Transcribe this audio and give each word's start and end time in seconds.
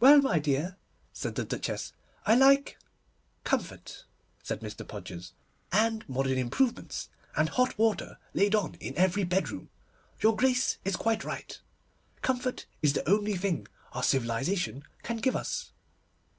'Well, 0.00 0.22
my 0.22 0.38
dear,' 0.38 0.78
said 1.12 1.34
the 1.34 1.44
Duchess, 1.44 1.92
'I 2.24 2.36
like—' 2.36 2.78
'Comfort,' 3.44 4.06
said 4.42 4.60
Mr. 4.60 4.88
Podgers, 4.88 5.34
'and 5.70 6.08
modern 6.08 6.38
improvements, 6.38 7.10
and 7.36 7.50
hot 7.50 7.76
water 7.76 8.16
laid 8.32 8.54
on 8.54 8.76
in 8.76 8.96
every 8.96 9.24
bedroom. 9.24 9.68
Your 10.22 10.34
Grace 10.34 10.78
is 10.86 10.96
quite 10.96 11.24
right. 11.24 11.60
Comfort 12.22 12.64
is 12.80 12.94
the 12.94 13.06
only 13.06 13.36
thing 13.36 13.68
our 13.92 14.02
civilisation 14.02 14.82
can 15.02 15.18
give 15.18 15.36
us. 15.36 15.72